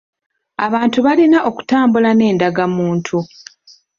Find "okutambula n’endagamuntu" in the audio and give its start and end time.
1.49-3.17